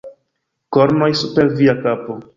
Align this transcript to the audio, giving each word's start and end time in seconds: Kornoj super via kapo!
Kornoj 0.77 1.11
super 1.23 1.53
via 1.61 1.81
kapo! 1.85 2.21